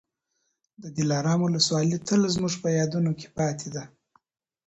د 0.81 0.83
دلارام 0.97 1.39
ولسوالي 1.43 1.97
تل 2.07 2.21
زموږ 2.35 2.53
په 2.63 2.69
یادونو 2.79 3.11
کي 3.19 3.27
پاتې 3.37 3.67
ده. 3.75 3.83